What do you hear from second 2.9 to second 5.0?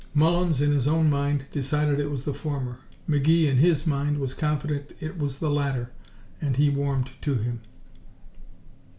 McGee, in his mind, was confident that